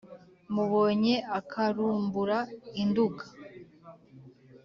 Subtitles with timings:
[0.53, 2.37] mubonye akarumbura
[2.81, 3.25] i nduga